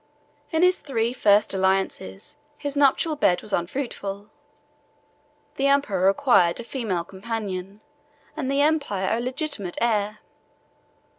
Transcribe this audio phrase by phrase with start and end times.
[0.51, 4.31] In his three first alliances, his nuptial bed was unfruitful;
[5.57, 7.81] the emperor required a female companion,
[8.35, 10.17] and the empire a legitimate heir.